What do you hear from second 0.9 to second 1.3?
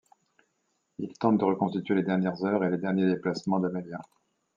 Ils